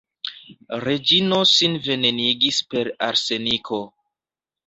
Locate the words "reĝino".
0.83-1.39